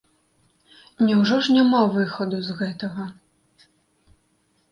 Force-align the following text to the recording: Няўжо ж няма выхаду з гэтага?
Няўжо 1.09 1.35
ж 1.47 1.57
няма 1.57 1.81
выхаду 1.97 2.37
з 2.47 2.55
гэтага? 2.61 3.05